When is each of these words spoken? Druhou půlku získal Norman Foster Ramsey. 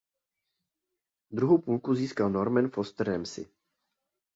Druhou 1.31 1.57
půlku 1.57 1.95
získal 1.95 2.29
Norman 2.29 2.69
Foster 2.69 3.07
Ramsey. 3.11 3.45